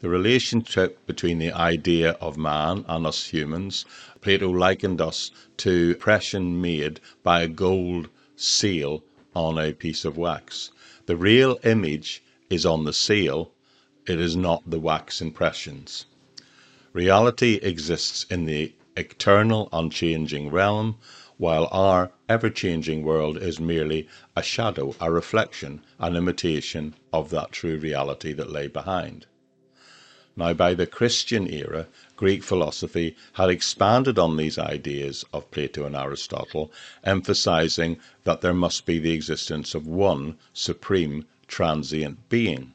The 0.00 0.08
relationship 0.08 1.06
between 1.06 1.38
the 1.38 1.52
idea 1.52 2.12
of 2.12 2.36
man 2.36 2.84
and 2.88 3.06
us 3.06 3.28
humans, 3.28 3.84
Plato 4.20 4.50
likened 4.50 5.00
us 5.00 5.30
to 5.58 5.90
impression 5.90 6.60
made 6.60 7.00
by 7.22 7.42
a 7.42 7.48
gold 7.48 8.08
seal 8.34 9.04
on 9.34 9.58
a 9.58 9.72
piece 9.72 10.04
of 10.04 10.16
wax. 10.16 10.72
The 11.06 11.16
real 11.16 11.58
image 11.64 12.22
is 12.52 12.66
on 12.66 12.84
the 12.84 12.92
seal, 12.92 13.50
it 14.06 14.20
is 14.20 14.36
not 14.36 14.62
the 14.68 14.78
wax 14.78 15.22
impressions. 15.22 16.04
Reality 16.92 17.54
exists 17.62 18.24
in 18.24 18.44
the 18.44 18.74
eternal, 18.94 19.70
unchanging 19.72 20.50
realm, 20.50 20.98
while 21.38 21.66
our 21.72 22.12
ever 22.28 22.50
changing 22.50 23.02
world 23.02 23.38
is 23.38 23.58
merely 23.58 24.06
a 24.36 24.42
shadow, 24.42 24.94
a 25.00 25.10
reflection, 25.10 25.80
an 25.98 26.14
imitation 26.14 26.94
of 27.10 27.30
that 27.30 27.52
true 27.52 27.78
reality 27.78 28.34
that 28.34 28.52
lay 28.52 28.66
behind. 28.66 29.24
Now, 30.36 30.52
by 30.52 30.74
the 30.74 30.86
Christian 30.86 31.50
era, 31.50 31.88
Greek 32.16 32.42
philosophy 32.42 33.16
had 33.32 33.48
expanded 33.48 34.18
on 34.18 34.36
these 34.36 34.58
ideas 34.58 35.24
of 35.32 35.50
Plato 35.50 35.86
and 35.86 35.96
Aristotle, 35.96 36.70
emphasizing 37.02 37.98
that 38.24 38.42
there 38.42 38.52
must 38.52 38.84
be 38.84 38.98
the 38.98 39.12
existence 39.12 39.74
of 39.74 39.86
one 39.86 40.36
supreme 40.52 41.24
transient 41.52 42.16
being. 42.28 42.72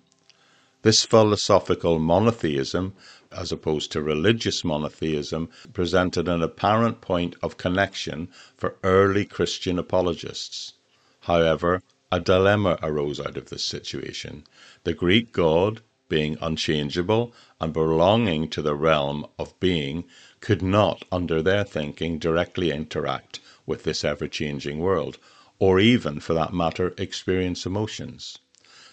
This 0.84 1.04
philosophical 1.04 2.00
monotheism 2.00 2.94
as 3.32 3.52
opposed 3.52 3.92
to 3.92 4.02
religious 4.02 4.64
monotheism, 4.64 5.50
presented 5.74 6.30
an 6.30 6.42
apparent 6.42 7.02
point 7.02 7.36
of 7.44 7.58
connection 7.58 8.30
for 8.56 8.78
early 8.84 9.26
Christian 9.26 9.78
apologists. 9.78 10.74
However, 11.22 11.84
a 12.10 12.22
dilemma 12.22 12.80
arose 12.82 13.20
out 13.20 13.36
of 13.36 13.50
this 13.50 13.66
situation. 13.66 14.46
The 14.86 14.94
Greek 14.94 15.34
God, 15.34 15.82
being 16.08 16.38
unchangeable 16.40 17.34
and 17.60 17.74
belonging 17.74 18.50
to 18.52 18.62
the 18.62 18.76
realm 18.76 19.28
of 19.38 19.60
being, 19.60 20.06
could 20.40 20.62
not, 20.62 21.04
under 21.12 21.42
their 21.42 21.66
thinking, 21.66 22.20
directly 22.20 22.72
interact 22.72 23.42
with 23.66 23.84
this 23.84 24.06
ever 24.06 24.30
changing 24.30 24.80
world, 24.80 25.18
or 25.60 25.82
even, 25.82 26.22
for 26.22 26.34
that 26.34 26.54
matter, 26.54 26.94
experience 26.98 27.66
emotions. 27.66 28.40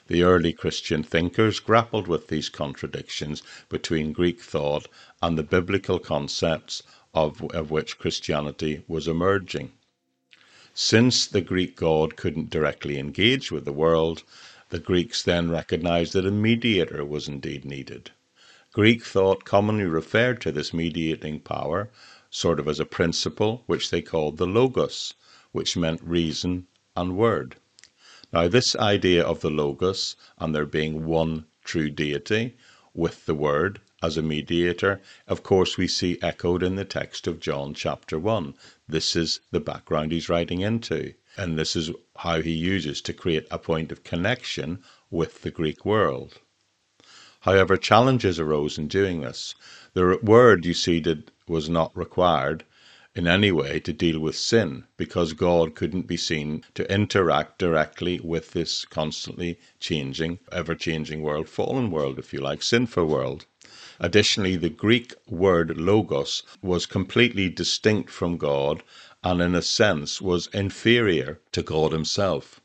The 0.06 0.22
early 0.22 0.52
Christian 0.52 1.02
thinkers 1.02 1.60
grappled 1.60 2.06
with 2.08 2.28
these 2.28 2.50
contradictions 2.50 3.42
between 3.70 4.12
Greek 4.12 4.38
thought 4.42 4.86
and 5.22 5.38
the 5.38 5.42
biblical 5.42 5.98
concepts 5.98 6.82
of, 7.14 7.42
of 7.54 7.70
which 7.70 7.98
Christianity 7.98 8.82
was 8.86 9.08
emerging. 9.08 9.72
Since 10.74 11.26
the 11.26 11.40
Greek 11.40 11.74
God 11.74 12.16
couldn't 12.16 12.50
directly 12.50 12.98
engage 12.98 13.50
with 13.50 13.64
the 13.64 13.72
world, 13.72 14.24
the 14.68 14.78
Greeks 14.78 15.22
then 15.22 15.48
recognized 15.48 16.12
that 16.12 16.26
a 16.26 16.30
mediator 16.30 17.02
was 17.02 17.26
indeed 17.26 17.64
needed. 17.64 18.10
Greek 18.74 19.04
thought 19.04 19.46
commonly 19.46 19.84
referred 19.84 20.40
to 20.42 20.52
this 20.52 20.74
mediating 20.74 21.40
power 21.40 21.88
sort 22.28 22.60
of 22.60 22.68
as 22.68 22.78
a 22.78 22.84
principle 22.84 23.62
which 23.66 23.88
they 23.88 24.02
called 24.02 24.36
the 24.36 24.46
Logos, 24.46 25.14
which 25.52 25.78
meant 25.78 26.02
reason 26.02 26.66
and 26.94 27.16
word. 27.16 27.56
Now, 28.34 28.48
this 28.48 28.74
idea 28.74 29.22
of 29.22 29.42
the 29.42 29.50
Logos 29.50 30.16
and 30.38 30.52
there 30.52 30.66
being 30.66 31.06
one 31.06 31.44
true 31.62 31.88
deity 31.88 32.56
with 32.92 33.26
the 33.26 33.34
Word 33.34 33.80
as 34.02 34.16
a 34.16 34.22
mediator, 34.22 35.00
of 35.28 35.44
course, 35.44 35.78
we 35.78 35.86
see 35.86 36.18
echoed 36.20 36.64
in 36.64 36.74
the 36.74 36.84
text 36.84 37.28
of 37.28 37.38
John 37.38 37.74
chapter 37.74 38.18
1. 38.18 38.56
This 38.88 39.14
is 39.14 39.38
the 39.52 39.60
background 39.60 40.10
he's 40.10 40.28
writing 40.28 40.62
into, 40.62 41.14
and 41.36 41.56
this 41.56 41.76
is 41.76 41.92
how 42.16 42.40
he 42.40 42.50
uses 42.50 43.00
to 43.02 43.12
create 43.12 43.46
a 43.52 43.58
point 43.60 43.92
of 43.92 44.02
connection 44.02 44.82
with 45.12 45.42
the 45.42 45.52
Greek 45.52 45.86
world. 45.86 46.40
However, 47.42 47.76
challenges 47.76 48.40
arose 48.40 48.78
in 48.78 48.88
doing 48.88 49.20
this. 49.20 49.54
The 49.92 50.18
word, 50.24 50.66
you 50.66 50.74
see, 50.74 50.98
did, 50.98 51.30
was 51.46 51.68
not 51.68 51.96
required 51.96 52.64
in 53.16 53.28
any 53.28 53.52
way 53.52 53.78
to 53.78 53.92
deal 53.92 54.18
with 54.18 54.36
sin 54.36 54.84
because 54.96 55.34
God 55.34 55.76
couldn't 55.76 56.08
be 56.08 56.16
seen 56.16 56.64
to 56.74 56.92
interact 56.92 57.58
directly 57.58 58.18
with 58.18 58.50
this 58.50 58.84
constantly 58.84 59.58
changing, 59.78 60.40
ever 60.50 60.74
changing 60.74 61.22
world, 61.22 61.48
fallen 61.48 61.92
world, 61.92 62.18
if 62.18 62.32
you 62.32 62.40
like, 62.40 62.62
sinful 62.62 63.06
world. 63.06 63.46
Additionally, 64.00 64.56
the 64.56 64.68
Greek 64.68 65.14
word 65.28 65.78
logos 65.78 66.42
was 66.60 66.86
completely 66.86 67.48
distinct 67.48 68.10
from 68.10 68.36
God 68.36 68.82
and, 69.22 69.40
in 69.40 69.54
a 69.54 69.62
sense, 69.62 70.20
was 70.20 70.48
inferior 70.48 71.40
to 71.52 71.62
God 71.62 71.92
Himself, 71.92 72.60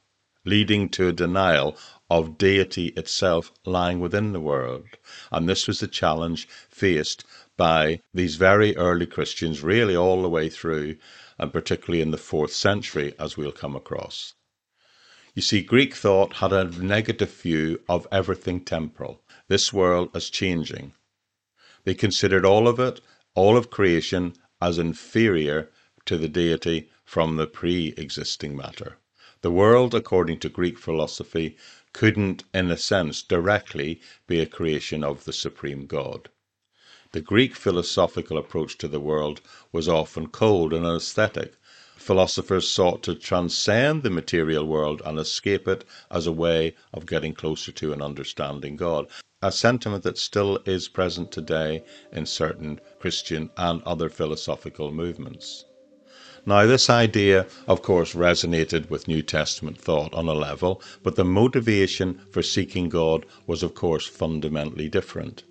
leading 0.46 0.90
to 0.90 1.08
a 1.08 1.14
denial 1.14 1.78
of 2.10 2.40
deity 2.40 2.88
itself 2.98 3.52
lying 3.66 4.00
within 4.00 4.34
the 4.34 4.40
world. 4.40 4.88
And 5.32 5.48
this 5.48 5.68
was 5.68 5.80
the 5.80 5.88
challenge 5.88 6.48
faced 6.68 7.24
by 7.60 8.00
these 8.14 8.38
very 8.38 8.74
early 8.78 9.06
Christians, 9.06 9.62
really 9.62 9.94
all 9.94 10.22
the 10.22 10.30
way 10.30 10.48
through, 10.48 10.96
and 11.38 11.52
particularly 11.52 12.02
in 12.02 12.12
the 12.12 12.18
fourth 12.18 12.54
century, 12.54 13.14
as 13.20 13.36
we'll 13.36 13.52
come 13.52 13.76
across. 13.76 14.34
You 15.36 15.42
see, 15.42 15.62
Greek 15.62 15.94
thought 15.94 16.36
had 16.36 16.54
a 16.54 16.64
negative 16.64 17.34
view 17.34 17.82
of 17.90 18.08
everything 18.14 18.64
temporal, 18.64 19.22
this 19.50 19.74
world 19.74 20.10
as 20.16 20.30
changing. 20.30 20.94
They 21.84 21.96
considered 21.96 22.46
all 22.46 22.66
of 22.66 22.80
it, 22.80 23.02
all 23.36 23.58
of 23.58 23.70
creation, 23.70 24.36
as 24.62 24.78
inferior 24.78 25.70
to 26.06 26.18
the 26.18 26.30
deity 26.30 26.90
from 27.04 27.36
the 27.36 27.46
pre 27.46 27.94
existing 27.98 28.56
matter. 28.56 29.00
The 29.42 29.52
world, 29.52 29.94
according 29.94 30.40
to 30.40 30.50
Greek 30.50 30.80
philosophy, 30.80 31.58
couldn't, 31.92 32.46
in 32.54 32.72
a 32.72 32.78
sense, 32.78 33.22
directly 33.22 34.00
be 34.28 34.40
a 34.40 34.46
creation 34.46 35.04
of 35.04 35.26
the 35.26 35.34
supreme 35.34 35.88
God. 35.88 36.30
The 37.12 37.22
Greek 37.22 37.56
philosophical 37.56 38.38
approach 38.38 38.78
to 38.78 38.88
the 38.88 39.00
world 39.00 39.42
was 39.72 39.90
often 39.90 40.28
cold 40.28 40.74
and 40.74 40.86
aesthetic. 40.86 41.56
Philosophers 41.96 42.68
sought 42.68 43.02
to 43.02 43.16
transcend 43.16 44.04
the 44.04 44.12
material 44.12 44.64
world 44.66 45.02
and 45.04 45.18
escape 45.18 45.68
it 45.68 45.86
as 46.12 46.28
a 46.28 46.32
way 46.32 46.76
of 46.94 47.08
getting 47.08 47.34
closer 47.34 47.72
to 47.72 47.92
and 47.94 48.04
understanding 48.04 48.76
God. 48.76 49.08
a 49.42 49.52
sentiment 49.52 50.04
that 50.04 50.20
still 50.20 50.60
is 50.68 50.88
present 50.88 51.32
today 51.32 51.84
in 52.12 52.28
certain 52.28 52.80
Christian 53.00 53.50
and 53.58 53.82
other 53.84 54.10
philosophical 54.10 54.92
movements. 54.92 55.66
Now, 56.46 56.68
this 56.68 56.92
idea, 56.92 57.48
of 57.68 57.82
course, 57.82 58.14
resonated 58.14 58.90
with 58.92 59.08
New 59.08 59.24
Testament 59.24 59.80
thought 59.80 60.14
on 60.14 60.28
a 60.28 60.34
level, 60.34 60.80
but 61.02 61.16
the 61.16 61.26
motivation 61.26 62.22
for 62.32 62.44
seeking 62.44 62.88
God 62.88 63.26
was, 63.48 63.64
of 63.64 63.74
course, 63.74 64.06
fundamentally 64.06 64.90
different. 64.90 65.44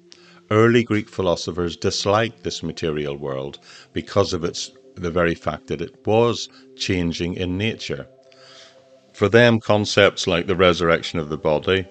Early 0.51 0.83
Greek 0.83 1.11
philosophers 1.11 1.77
disliked 1.77 2.43
this 2.43 2.63
material 2.63 3.17
world 3.17 3.59
because 3.93 4.33
of 4.33 4.45
its 4.45 4.71
the 4.95 5.11
very 5.11 5.35
fact 5.35 5.67
that 5.69 5.81
it 5.83 5.95
was 6.07 6.49
changing 6.77 7.35
in 7.35 7.59
nature. 7.59 8.07
For 9.13 9.29
them, 9.29 9.61
concepts 9.61 10.27
like 10.27 10.47
the 10.47 10.57
resurrection 10.57 11.19
of 11.19 11.29
the 11.29 11.37
body 11.37 11.87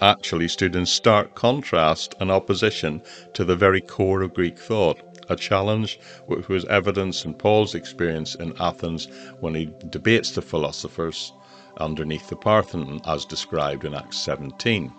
actually 0.00 0.48
stood 0.48 0.74
in 0.74 0.84
stark 0.84 1.34
contrast 1.34 2.14
and 2.18 2.30
opposition 2.30 3.02
to 3.34 3.44
the 3.44 3.54
very 3.56 3.80
core 3.80 4.22
of 4.22 4.34
Greek 4.34 4.58
thought 4.58 5.00
a 5.28 5.36
challenge 5.36 6.00
which 6.26 6.48
was 6.48 6.64
evidence 6.64 7.24
in 7.24 7.34
Paul's 7.34 7.74
experience 7.74 8.34
in 8.34 8.52
Athens 8.60 9.06
when 9.40 9.54
he 9.54 9.72
debates 9.90 10.32
the 10.32 10.42
philosophers 10.42 11.32
underneath 11.78 12.28
the 12.28 12.36
Parthenon, 12.36 13.00
as 13.06 13.24
described 13.24 13.84
in 13.84 13.94
Acts 13.94 14.18
17. 14.18 14.92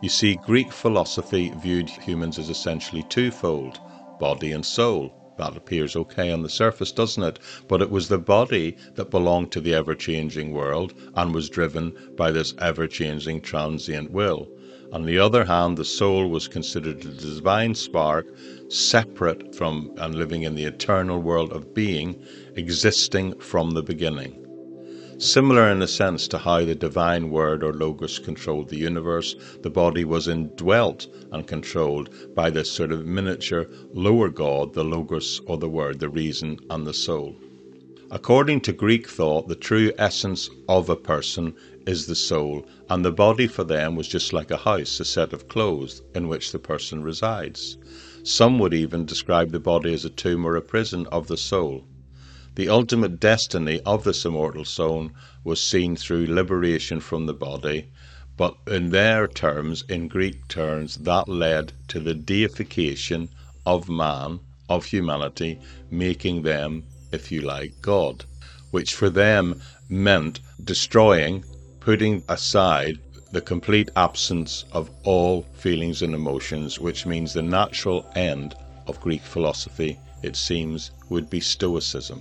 You 0.00 0.08
see, 0.08 0.36
Greek 0.36 0.72
philosophy 0.72 1.50
viewed 1.50 1.90
humans 1.90 2.38
as 2.38 2.50
essentially 2.50 3.02
twofold 3.02 3.80
body 4.20 4.52
and 4.52 4.64
soul. 4.64 5.12
That 5.38 5.56
appears 5.56 5.96
okay 5.96 6.30
on 6.30 6.42
the 6.42 6.48
surface, 6.48 6.92
doesn't 6.92 7.22
it? 7.22 7.38
But 7.66 7.82
it 7.82 7.90
was 7.90 8.06
the 8.08 8.18
body 8.18 8.76
that 8.94 9.10
belonged 9.10 9.50
to 9.52 9.60
the 9.60 9.74
ever 9.74 9.96
changing 9.96 10.52
world 10.52 10.94
and 11.14 11.34
was 11.34 11.50
driven 11.50 11.92
by 12.16 12.30
this 12.30 12.54
ever 12.58 12.86
changing 12.86 13.40
transient 13.40 14.12
will. 14.12 14.48
On 14.92 15.04
the 15.04 15.18
other 15.18 15.44
hand, 15.44 15.76
the 15.76 15.84
soul 15.84 16.28
was 16.28 16.46
considered 16.46 17.04
a 17.04 17.10
divine 17.10 17.74
spark, 17.74 18.26
separate 18.68 19.54
from 19.54 19.92
and 19.96 20.14
living 20.14 20.44
in 20.44 20.54
the 20.54 20.64
eternal 20.64 21.20
world 21.20 21.52
of 21.52 21.74
being, 21.74 22.24
existing 22.54 23.38
from 23.40 23.72
the 23.72 23.82
beginning. 23.82 24.47
Similar 25.20 25.68
in 25.68 25.82
a 25.82 25.88
sense 25.88 26.28
to 26.28 26.38
how 26.38 26.64
the 26.64 26.76
divine 26.76 27.30
word 27.30 27.64
or 27.64 27.72
logos 27.72 28.20
controlled 28.20 28.68
the 28.68 28.78
universe, 28.78 29.34
the 29.62 29.68
body 29.68 30.04
was 30.04 30.28
indwelt 30.28 31.08
and 31.32 31.44
controlled 31.44 32.08
by 32.36 32.50
this 32.50 32.70
sort 32.70 32.92
of 32.92 33.04
miniature 33.04 33.66
lower 33.92 34.28
god, 34.28 34.74
the 34.74 34.84
logos 34.84 35.40
or 35.46 35.58
the 35.58 35.68
word, 35.68 35.98
the 35.98 36.08
reason 36.08 36.56
and 36.70 36.86
the 36.86 36.94
soul. 36.94 37.34
According 38.12 38.60
to 38.60 38.72
Greek 38.72 39.08
thought, 39.08 39.48
the 39.48 39.56
true 39.56 39.90
essence 39.98 40.48
of 40.68 40.88
a 40.88 40.94
person 40.94 41.52
is 41.84 42.06
the 42.06 42.14
soul, 42.14 42.64
and 42.88 43.04
the 43.04 43.10
body 43.10 43.48
for 43.48 43.64
them 43.64 43.96
was 43.96 44.06
just 44.06 44.32
like 44.32 44.52
a 44.52 44.56
house, 44.56 45.00
a 45.00 45.04
set 45.04 45.32
of 45.32 45.48
clothes 45.48 46.00
in 46.14 46.28
which 46.28 46.52
the 46.52 46.60
person 46.60 47.02
resides. 47.02 47.76
Some 48.22 48.60
would 48.60 48.72
even 48.72 49.04
describe 49.04 49.50
the 49.50 49.58
body 49.58 49.92
as 49.92 50.04
a 50.04 50.10
tomb 50.10 50.46
or 50.46 50.54
a 50.54 50.62
prison 50.62 51.06
of 51.08 51.26
the 51.26 51.36
soul. 51.36 51.84
The 52.58 52.68
ultimate 52.68 53.20
destiny 53.20 53.80
of 53.86 54.02
this 54.02 54.24
immortal 54.24 54.64
soul 54.64 55.12
was 55.44 55.62
seen 55.62 55.94
through 55.94 56.26
liberation 56.26 56.98
from 56.98 57.26
the 57.26 57.32
body, 57.32 57.86
but 58.36 58.56
in 58.66 58.90
their 58.90 59.28
terms, 59.28 59.84
in 59.88 60.08
Greek 60.08 60.48
terms, 60.48 60.96
that 60.96 61.28
led 61.28 61.72
to 61.86 62.00
the 62.00 62.14
deification 62.14 63.28
of 63.64 63.88
man, 63.88 64.40
of 64.68 64.86
humanity, 64.86 65.60
making 65.88 66.42
them 66.42 66.82
if 67.12 67.30
you 67.30 67.42
like, 67.42 67.80
God, 67.80 68.24
which 68.72 68.92
for 68.92 69.08
them 69.08 69.62
meant 69.88 70.40
destroying, 70.64 71.44
putting 71.78 72.24
aside 72.28 72.98
the 73.30 73.40
complete 73.40 73.88
absence 73.94 74.64
of 74.72 74.90
all 75.04 75.42
feelings 75.52 76.02
and 76.02 76.12
emotions, 76.12 76.80
which 76.80 77.06
means 77.06 77.32
the 77.32 77.42
natural 77.42 78.04
end 78.16 78.56
of 78.88 79.00
Greek 79.00 79.22
philosophy, 79.22 79.96
it 80.24 80.34
seems, 80.34 80.90
would 81.08 81.30
be 81.30 81.38
Stoicism. 81.38 82.20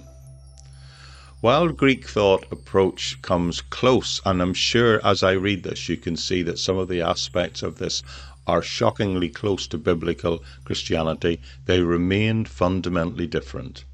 While 1.39 1.67
Greek 1.69 2.10
thought 2.10 2.52
approach 2.52 3.21
comes 3.21 3.62
close, 3.62 4.19
and 4.26 4.41
I'm 4.41 4.56
sure 4.56 5.00
as 5.06 5.21
I 5.21 5.34
read 5.34 5.62
this 5.62 5.88
you 5.88 5.95
can 5.95 6.17
see 6.17 6.41
that 6.41 6.58
some 6.58 6.80
of 6.80 6.88
the 6.88 7.02
aspects 7.02 7.62
of 7.62 7.78
this 7.78 8.02
are 8.47 8.63
shockingly 8.63 9.30
close 9.30 9.67
to 9.67 9.78
biblical 9.78 10.43
Christianity, 10.65 11.39
they 11.65 11.82
remained 11.82 12.50
fundamentally 12.50 13.28
different. 13.28 13.86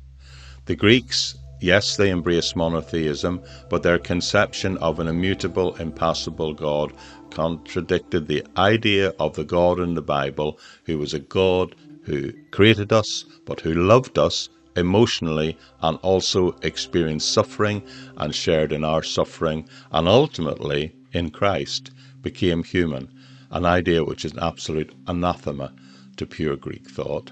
The 0.68 0.78
Greeks, 0.78 1.36
yes, 1.60 1.98
they 1.98 2.12
embraced 2.12 2.56
monotheism, 2.56 3.42
but 3.70 3.84
their 3.84 4.00
conception 4.00 4.78
of 4.78 5.02
an 5.02 5.10
immutable, 5.10 5.76
impassible 5.76 6.54
God 6.54 6.94
contradicted 7.30 8.30
the 8.30 8.46
idea 8.56 9.14
of 9.20 9.36
the 9.36 9.44
God 9.44 9.82
in 9.82 9.96
the 9.96 10.02
Bible, 10.02 10.58
who 10.86 10.98
was 10.98 11.14
a 11.14 11.20
God 11.20 11.76
who 12.04 12.32
created 12.52 12.94
us, 12.94 13.26
but 13.44 13.60
who 13.60 13.74
loved 13.74 14.18
us 14.18 14.48
emotionally 14.76 15.58
and 15.82 15.98
also 16.02 16.56
experienced 16.62 17.32
suffering 17.32 17.84
and 18.18 18.34
shared 18.34 18.72
in 18.72 18.84
our 18.84 19.04
suffering, 19.04 19.68
and 19.92 20.08
ultimately, 20.08 20.94
in 21.12 21.30
Christ, 21.30 21.92
became 22.22 22.64
human, 22.64 23.08
an 23.52 23.66
idea 23.66 24.04
which 24.04 24.26
is 24.26 24.32
an 24.32 24.40
absolute 24.40 24.94
anathema 25.08 25.74
to 26.18 26.26
pure 26.26 26.56
Greek 26.56 26.90
thought. 26.90 27.32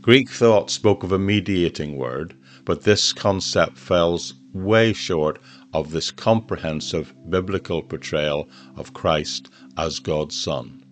Greek 0.00 0.28
thought 0.30 0.70
spoke 0.70 1.02
of 1.02 1.12
a 1.12 1.18
mediating 1.18 1.96
word, 1.96 2.34
but 2.64 2.82
this 2.82 3.12
concept 3.12 3.78
falls 3.78 4.34
way 4.52 4.92
short 4.92 5.40
of 5.72 5.90
this 5.90 6.10
comprehensive 6.10 7.12
biblical 7.28 7.82
portrayal 7.82 8.48
of 8.76 8.92
Christ 8.94 9.50
as 9.76 9.98
God's 9.98 10.38
Son. 10.38 10.83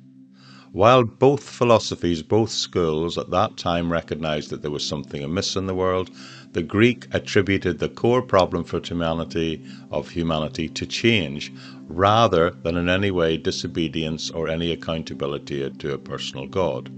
While 0.72 1.04
both 1.04 1.42
philosophies, 1.42 2.22
both 2.22 2.48
schools 2.48 3.18
at 3.18 3.28
that 3.28 3.58
time 3.58 3.92
recognized 3.92 4.48
that 4.48 4.62
there 4.62 4.70
was 4.70 4.86
something 4.86 5.22
amiss 5.22 5.54
in 5.54 5.66
the 5.66 5.74
world, 5.74 6.10
the 6.52 6.62
Greek 6.62 7.06
attributed 7.12 7.78
the 7.78 7.90
core 7.90 8.22
problem 8.22 8.64
for 8.64 8.80
humanity 8.80 9.62
of 9.90 10.08
humanity 10.08 10.70
to 10.70 10.86
change 10.86 11.52
rather 11.88 12.52
than 12.62 12.78
in 12.78 12.88
any 12.88 13.10
way 13.10 13.36
disobedience 13.36 14.30
or 14.30 14.48
any 14.48 14.72
accountability 14.72 15.68
to 15.68 15.92
a 15.92 15.98
personal 15.98 16.46
God. 16.46 16.90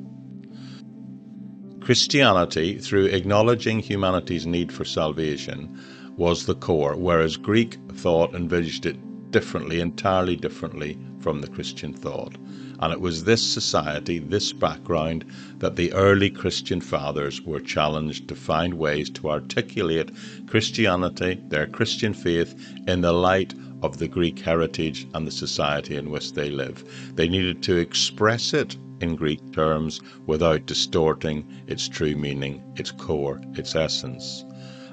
Christianity, 1.80 2.78
through 2.78 3.06
acknowledging 3.06 3.80
humanity's 3.80 4.46
need 4.46 4.72
for 4.72 4.84
salvation, 4.84 5.80
was 6.16 6.46
the 6.46 6.54
core, 6.54 6.94
whereas 6.96 7.36
Greek 7.36 7.76
thought 7.94 8.36
envisaged 8.36 8.86
it 8.86 9.30
differently, 9.32 9.80
entirely 9.80 10.36
differently 10.36 10.96
from 11.18 11.40
the 11.40 11.48
Christian 11.48 11.92
thought. 11.92 12.36
And 12.84 12.92
it 12.92 13.00
was 13.00 13.24
this 13.24 13.42
society, 13.42 14.18
this 14.18 14.52
background, 14.52 15.24
that 15.56 15.74
the 15.74 15.90
early 15.94 16.28
Christian 16.28 16.82
fathers 16.82 17.40
were 17.40 17.58
challenged 17.58 18.28
to 18.28 18.34
find 18.34 18.74
ways 18.74 19.08
to 19.12 19.30
articulate 19.30 20.10
Christianity, 20.46 21.40
their 21.48 21.66
Christian 21.66 22.12
faith, 22.12 22.54
in 22.86 23.00
the 23.00 23.14
light 23.14 23.54
of 23.82 23.96
the 23.96 24.06
Greek 24.06 24.38
heritage 24.38 25.06
and 25.14 25.26
the 25.26 25.30
society 25.30 25.96
in 25.96 26.10
which 26.10 26.34
they 26.34 26.50
live. 26.50 26.84
They 27.14 27.26
needed 27.26 27.62
to 27.62 27.78
express 27.78 28.52
it 28.52 28.76
in 29.00 29.16
Greek 29.16 29.54
terms 29.54 30.02
without 30.26 30.66
distorting 30.66 31.50
its 31.66 31.88
true 31.88 32.14
meaning, 32.14 32.62
its 32.76 32.90
core, 32.90 33.40
its 33.54 33.74
essence. 33.74 34.44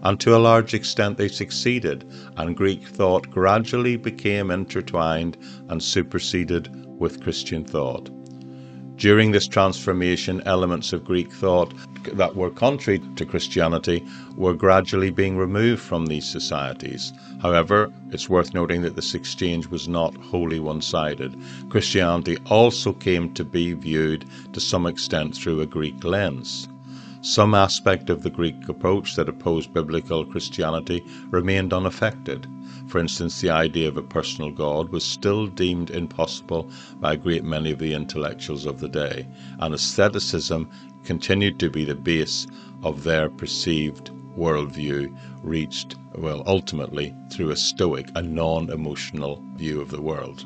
And 0.04 0.18
to 0.22 0.34
a 0.34 0.40
large 0.40 0.74
extent 0.74 1.18
they 1.18 1.28
succeeded, 1.28 2.10
and 2.38 2.56
Greek 2.56 2.88
thought 2.88 3.30
gradually 3.30 3.98
became 3.98 4.50
intertwined 4.50 5.38
and 5.68 5.84
superseded 5.84 6.70
with 7.02 7.22
Christian 7.22 7.66
thought. 7.66 8.10
During 8.96 9.32
this 9.32 9.48
transformation, 9.48 10.44
elements 10.46 10.94
of 10.94 11.04
Greek 11.04 11.32
thought 11.34 11.74
that 12.14 12.36
were 12.36 12.52
contrary 12.52 13.02
to 13.16 13.26
Christianity 13.26 14.06
were 14.38 14.54
gradually 14.54 15.10
being 15.10 15.36
removed 15.38 15.82
from 15.82 16.06
these 16.06 16.26
societies. 16.26 17.12
However, 17.42 17.92
it's 18.12 18.30
worth 18.30 18.54
noting 18.54 18.84
that 18.84 18.96
this 18.96 19.16
exchange 19.16 19.66
was 19.68 19.88
not 19.88 20.16
wholly 20.18 20.60
one 20.60 20.82
sided. 20.82 21.36
Christianity 21.70 22.38
also 22.46 22.94
came 22.94 23.34
to 23.34 23.44
be 23.44 23.74
viewed 23.74 24.26
to 24.54 24.60
some 24.60 24.86
extent 24.86 25.36
through 25.36 25.62
a 25.62 25.66
Greek 25.66 26.04
lens. 26.04 26.70
Some 27.22 27.56
aspect 27.56 28.12
of 28.12 28.22
the 28.22 28.30
Greek 28.30 28.70
approach 28.70 29.16
that 29.16 29.30
opposed 29.30 29.74
biblical 29.74 30.26
Christianity 30.26 31.04
remained 31.32 31.74
unaffected. 31.74 32.48
For 32.92 33.00
instance, 33.00 33.40
the 33.40 33.52
idea 33.52 33.88
of 33.88 33.96
a 33.96 34.02
personal 34.02 34.52
God 34.52 34.90
was 34.90 35.06
still 35.06 35.48
deemed 35.48 35.92
impossible 35.92 36.70
by 37.00 37.14
a 37.14 37.16
great 37.18 37.46
many 37.46 37.72
of 37.72 37.80
the 37.80 37.94
intellectuals 37.94 38.66
of 38.66 38.82
the 38.82 38.90
day, 38.90 39.26
and 39.60 39.74
asceticism 39.74 40.70
continued 41.06 41.58
to 41.60 41.70
be 41.70 41.86
the 41.86 41.96
base 41.96 42.48
of 42.84 43.06
their 43.06 43.30
perceived 43.30 44.12
worldview, 44.38 45.18
reached, 45.42 45.96
well, 46.16 46.44
ultimately 46.46 47.16
through 47.32 47.52
a 47.52 47.56
stoic, 47.56 48.10
a 48.16 48.22
non 48.22 48.70
emotional 48.70 49.42
view 49.56 49.80
of 49.80 49.90
the 49.90 50.02
world. 50.02 50.46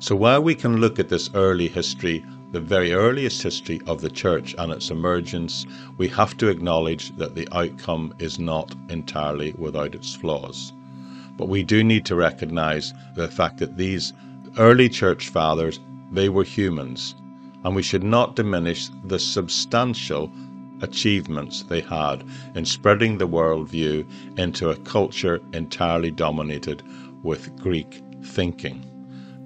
So 0.00 0.14
while 0.14 0.42
we 0.42 0.54
can 0.54 0.82
look 0.82 0.98
at 0.98 1.08
this 1.08 1.30
early 1.32 1.68
history 1.68 2.22
the 2.52 2.60
very 2.60 2.92
earliest 2.92 3.42
history 3.42 3.80
of 3.86 4.02
the 4.02 4.10
church 4.10 4.54
and 4.58 4.70
its 4.70 4.90
emergence, 4.90 5.64
we 5.96 6.08
have 6.08 6.36
to 6.36 6.48
acknowledge 6.48 7.16
that 7.16 7.34
the 7.34 7.48
outcome 7.52 8.12
is 8.18 8.38
not 8.38 8.74
entirely 8.90 9.54
without 9.56 9.94
its 9.94 10.14
flaws. 10.14 10.74
But 11.40 11.48
we 11.48 11.62
do 11.62 11.82
need 11.82 12.04
to 12.04 12.16
recognize 12.16 12.92
the 13.14 13.26
fact 13.26 13.60
that 13.60 13.78
these 13.78 14.12
early 14.58 14.90
church 14.90 15.30
fathers 15.30 15.80
They 16.12 16.28
were 16.28 16.44
humans, 16.44 17.14
and 17.64 17.74
we 17.74 17.82
should 17.82 18.04
not 18.04 18.36
diminish 18.36 18.90
the 19.04 19.18
substantial 19.18 20.30
achievements 20.82 21.62
they 21.62 21.80
had 21.80 22.24
in 22.54 22.66
spreading 22.66 23.16
the 23.16 23.26
worldview 23.26 24.06
into 24.36 24.68
a 24.68 24.76
culture 24.76 25.40
entirely 25.54 26.10
dominated 26.10 26.82
with 27.22 27.56
Greek 27.56 28.02
thinking. 28.22 28.84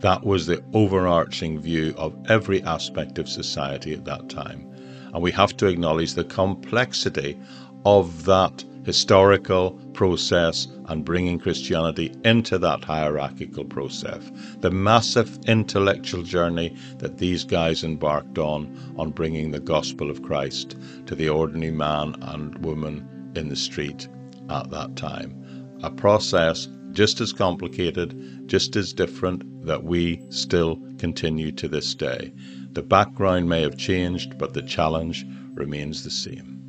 That 0.00 0.24
was 0.24 0.46
the 0.46 0.64
overarching 0.72 1.61
view 1.61 1.94
of 1.96 2.16
every 2.28 2.61
aspect 2.64 3.20
of 3.20 3.28
society 3.28 3.92
at 3.92 4.04
that 4.07 4.28
time. 4.28 4.68
And 5.12 5.22
we 5.22 5.30
have 5.30 5.57
to 5.59 5.68
acknowledge 5.68 6.14
the 6.14 6.24
complexity 6.24 7.38
of 7.85 8.24
that 8.24 8.64
historical 8.85 9.73
process 9.94 10.68
and 10.87 11.05
bringing 11.05 11.38
Christianity 11.38 12.14
into 12.25 12.59
that 12.59 12.85
hierarchical 12.85 13.64
process. 13.64 14.31
The 14.61 14.70
massive 14.70 15.38
intellectual 15.47 16.23
journey 16.23 16.77
that 16.99 17.18
these 17.18 17.44
guys 17.44 17.83
embarked 17.83 18.38
on, 18.38 18.94
on 18.97 19.11
bringing 19.11 19.51
the 19.51 19.61
gospel 19.61 20.11
of 20.11 20.23
Christ 20.23 20.77
to 21.07 21.14
the 21.14 21.29
ordinary 21.29 21.73
man 21.73 22.16
and 22.20 22.57
woman 22.64 23.33
in 23.35 23.49
the 23.49 23.57
street 23.57 24.09
at 24.51 24.70
that 24.70 24.97
time. 24.97 25.79
A 25.83 25.90
process 25.90 26.68
just 26.92 27.20
as 27.20 27.33
complicated, 27.33 28.49
just 28.49 28.77
as 28.77 28.92
different 28.92 29.66
that 29.66 29.83
we 29.83 30.23
still 30.31 30.79
continue 30.99 31.51
to 31.53 31.68
this 31.68 31.94
day. 31.94 32.33
The 32.73 32.83
background 32.83 33.49
may 33.49 33.62
have 33.62 33.77
changed, 33.77 34.38
but 34.38 34.53
the 34.53 34.62
challenge 34.62 35.27
remains 35.55 36.05
the 36.05 36.11
same. 36.11 36.63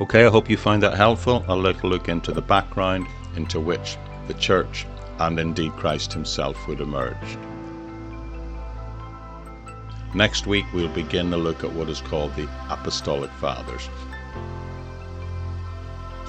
Okay, 0.00 0.24
I 0.24 0.30
hope 0.30 0.48
you 0.48 0.56
find 0.56 0.80
that 0.84 0.94
helpful. 0.94 1.44
A 1.48 1.56
little 1.56 1.90
look 1.90 2.08
into 2.08 2.30
the 2.30 2.40
background 2.40 3.08
into 3.34 3.58
which 3.58 3.96
the 4.28 4.34
church 4.34 4.86
and 5.18 5.40
indeed 5.40 5.72
Christ 5.72 6.12
himself 6.12 6.68
would 6.68 6.80
emerge. 6.80 7.36
Next 10.14 10.46
week, 10.46 10.66
we'll 10.72 10.88
begin 10.90 11.32
to 11.32 11.36
look 11.36 11.64
at 11.64 11.72
what 11.72 11.88
is 11.88 12.00
called 12.00 12.32
the 12.36 12.48
Apostolic 12.70 13.30
Fathers. 13.40 13.90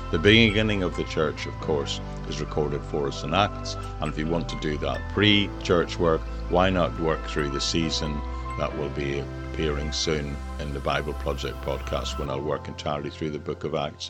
The 0.09 0.17
beginning 0.17 0.81
of 0.81 0.97
the 0.97 1.03
church, 1.03 1.45
of 1.45 1.53
course, 1.61 2.01
is 2.27 2.41
recorded 2.41 2.81
for 2.81 3.09
us 3.09 3.23
in 3.23 3.35
Acts, 3.35 3.77
and 4.01 4.11
if 4.11 4.17
you 4.17 4.25
want 4.25 4.49
to 4.49 4.59
do 4.61 4.79
that 4.79 4.99
pre 5.13 5.47
church 5.61 5.99
work, 5.99 6.21
why 6.49 6.71
not 6.71 6.99
work 6.99 7.23
through 7.27 7.49
the 7.49 7.61
season 7.61 8.19
that 8.57 8.75
will 8.79 8.89
be 8.89 9.23
appearing 9.59 9.91
soon 9.91 10.37
in 10.61 10.73
the 10.73 10.79
Bible 10.79 11.11
Project 11.15 11.61
podcast 11.63 12.17
when 12.17 12.29
I'll 12.29 12.39
work 12.39 12.69
entirely 12.69 13.09
through 13.09 13.31
the 13.31 13.39
book 13.39 13.65
of 13.65 13.75
Acts. 13.75 14.09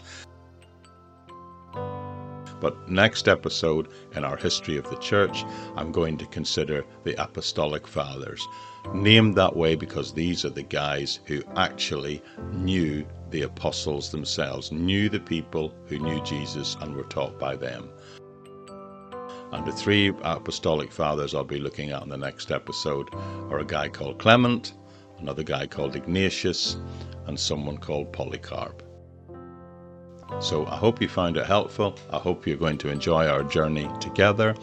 But 2.62 2.88
next 2.88 3.28
episode 3.28 3.88
in 4.16 4.24
our 4.24 4.38
history 4.38 4.78
of 4.78 4.88
the 4.92 4.98
church, 4.98 5.44
I'm 5.76 5.92
going 5.92 6.20
to 6.20 6.28
consider 6.28 6.86
the 7.04 7.20
Apostolic 7.20 7.88
Fathers, 7.88 8.48
named 8.94 9.34
that 9.38 9.56
way 9.56 9.74
because 9.74 10.14
these 10.14 10.46
are 10.46 10.52
the 10.52 10.62
guys 10.62 11.20
who 11.26 11.42
actually 11.56 12.22
knew 12.54 13.04
the 13.32 13.42
apostles 13.42 14.12
themselves, 14.12 14.72
knew 14.72 15.10
the 15.10 15.20
people 15.20 15.74
who 15.88 15.98
knew 15.98 16.24
Jesus 16.24 16.78
and 16.80 16.96
were 16.96 17.06
taught 17.06 17.40
by 17.40 17.56
them. 17.56 17.90
And 19.52 19.66
the 19.66 19.72
three 19.72 20.10
apostolic 20.22 20.92
fathers 20.92 21.34
I'll 21.34 21.44
be 21.44 21.58
looking 21.58 21.90
at 21.90 22.04
in 22.04 22.10
the 22.10 22.18
next 22.18 22.52
episode 22.52 23.10
are 23.50 23.58
a 23.58 23.66
guy 23.66 23.90
called 23.90 24.20
Clement, 24.20 24.74
another 25.20 25.44
guy 25.44 25.68
called 25.68 25.96
Ignatius, 25.96 26.78
and 27.28 27.40
someone 27.40 27.78
called 27.78 28.12
Polycarp. 28.12 28.84
So 30.42 30.66
I 30.68 30.76
hope 30.76 31.02
you 31.02 31.08
found 31.08 31.38
it 31.38 31.46
helpful. 31.46 31.98
I 32.12 32.18
hope 32.18 32.46
you're 32.46 32.58
going 32.58 32.78
to 32.80 32.90
enjoy 32.90 33.28
our 33.28 33.44
journey 33.44 33.90
together. 34.00 34.56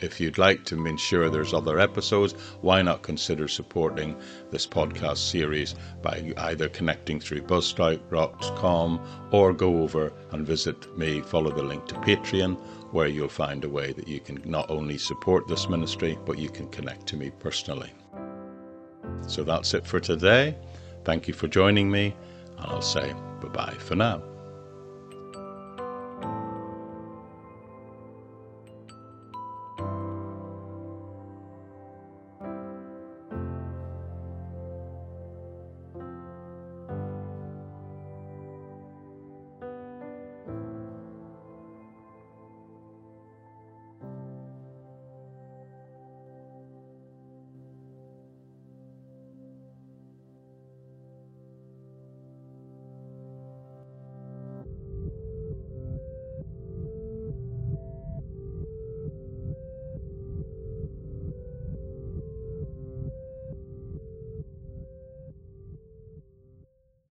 If 0.00 0.20
you'd 0.20 0.38
like 0.38 0.64
to 0.66 0.86
ensure 0.86 1.28
there's 1.28 1.54
other 1.54 1.80
episodes, 1.80 2.34
why 2.60 2.82
not 2.82 3.02
consider 3.02 3.48
supporting 3.48 4.16
this 4.50 4.66
podcast 4.66 5.18
series 5.18 5.74
by 6.02 6.32
either 6.36 6.68
connecting 6.68 7.18
through 7.18 7.42
buzzsprout.com 7.42 9.00
or 9.32 9.52
go 9.52 9.82
over 9.82 10.12
and 10.30 10.46
visit 10.46 10.96
me, 10.96 11.20
follow 11.20 11.50
the 11.50 11.62
link 11.62 11.86
to 11.86 11.94
Patreon, 11.96 12.60
where 12.92 13.08
you'll 13.08 13.28
find 13.28 13.64
a 13.64 13.68
way 13.68 13.92
that 13.92 14.06
you 14.06 14.20
can 14.20 14.40
not 14.44 14.70
only 14.70 14.98
support 14.98 15.48
this 15.48 15.68
ministry, 15.68 16.18
but 16.26 16.38
you 16.38 16.50
can 16.50 16.68
connect 16.68 17.06
to 17.08 17.16
me 17.16 17.30
personally. 17.40 17.92
So 19.26 19.44
that's 19.44 19.74
it 19.74 19.86
for 19.86 20.00
today. 20.00 20.56
Thank 21.04 21.28
you 21.28 21.34
for 21.34 21.48
joining 21.48 21.90
me, 21.90 22.14
and 22.58 22.66
I'll 22.66 22.82
say 22.82 23.12
bye 23.40 23.48
bye 23.48 23.74
for 23.78 23.96
now. 23.96 24.22